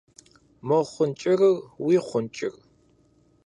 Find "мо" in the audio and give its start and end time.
0.67-0.79